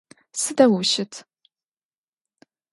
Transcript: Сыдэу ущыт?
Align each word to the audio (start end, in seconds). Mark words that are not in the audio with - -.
Сыдэу 0.39 0.73
ущыт? 0.79 1.13